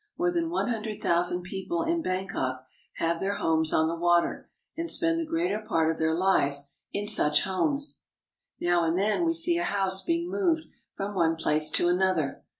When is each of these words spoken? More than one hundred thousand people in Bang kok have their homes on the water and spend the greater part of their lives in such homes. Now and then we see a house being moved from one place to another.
More 0.17 0.31
than 0.31 0.49
one 0.49 0.69
hundred 0.69 0.99
thousand 0.99 1.43
people 1.43 1.83
in 1.83 2.01
Bang 2.01 2.27
kok 2.27 2.65
have 2.95 3.19
their 3.19 3.35
homes 3.35 3.71
on 3.71 3.87
the 3.87 3.95
water 3.95 4.49
and 4.75 4.89
spend 4.89 5.19
the 5.19 5.27
greater 5.27 5.59
part 5.59 5.91
of 5.91 5.99
their 5.99 6.15
lives 6.15 6.73
in 6.91 7.05
such 7.05 7.43
homes. 7.43 8.01
Now 8.59 8.83
and 8.83 8.97
then 8.97 9.25
we 9.27 9.35
see 9.35 9.59
a 9.59 9.63
house 9.63 10.03
being 10.03 10.27
moved 10.27 10.63
from 10.95 11.13
one 11.13 11.35
place 11.35 11.69
to 11.69 11.87
another. 11.87 12.43